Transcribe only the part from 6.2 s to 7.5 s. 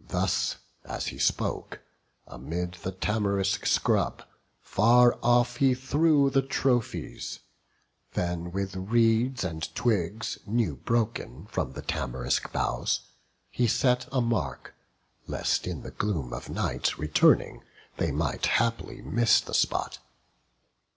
the trophies;